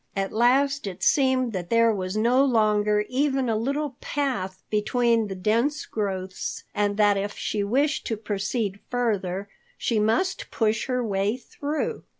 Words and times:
At 0.15 0.31
last 0.31 0.87
it 0.87 1.03
seemed 1.03 1.53
that 1.53 1.69
there 1.69 1.93
was 1.93 2.17
no 2.17 2.43
longer 2.43 3.05
even 3.07 3.49
a 3.49 3.55
little 3.55 3.97
path 4.01 4.63
between 4.71 5.27
the 5.27 5.35
dense 5.35 5.85
growths 5.85 6.63
and 6.73 6.97
that 6.97 7.17
if 7.17 7.37
she 7.37 7.63
wished 7.63 8.07
to 8.07 8.17
proceed 8.17 8.79
further, 8.89 9.47
she 9.77 9.99
must 9.99 10.49
push 10.49 10.87
her 10.87 11.05
way 11.05 11.37
through. 11.37 12.01